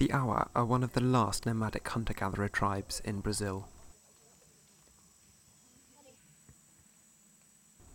[0.00, 3.68] The Awa are one of the last nomadic hunter gatherer tribes in Brazil.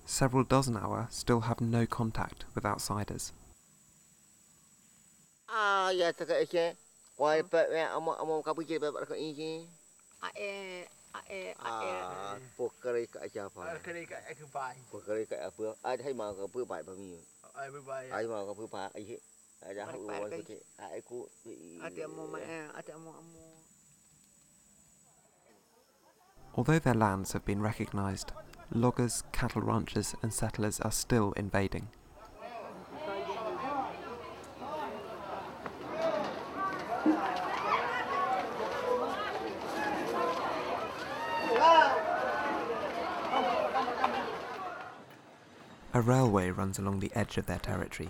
[0.05, 3.31] Several dozen Awa still have no contact with outsiders.
[5.49, 6.11] Ah, yeah,
[19.65, 21.25] Aku
[21.81, 22.05] ada
[22.69, 22.93] ada
[26.53, 28.31] Although their lands have been recognized,
[28.71, 31.89] loggers, cattle ranchers and settlers are still invading.
[45.93, 48.09] A railway runs along the edge of their territory,